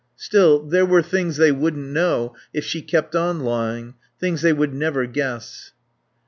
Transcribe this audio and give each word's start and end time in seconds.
Still, 0.15 0.63
there 0.63 0.83
were 0.83 1.03
things 1.03 1.37
they 1.37 1.51
wouldn't 1.51 1.87
know 1.89 2.33
if 2.55 2.65
she 2.65 2.81
kept 2.81 3.15
on 3.15 3.41
lying, 3.41 3.93
things 4.19 4.41
they 4.41 4.51
would 4.51 4.73
never 4.73 5.05
guess. 5.05 5.73